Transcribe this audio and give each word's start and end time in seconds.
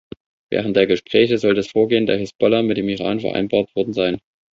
Während 0.49 0.75
der 0.77 0.87
Gespräche 0.87 1.37
soll 1.37 1.53
das 1.53 1.67
Vorgehen 1.69 2.07
der 2.07 2.17
Hisbollah 2.17 2.63
mit 2.63 2.75
dem 2.77 2.89
Iran 2.89 3.19
vereinbart 3.19 3.75
worden 3.75 3.93
sein. 3.93 4.17